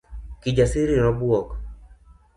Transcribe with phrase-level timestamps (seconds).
[0.41, 1.47] Kijasiri nobuok.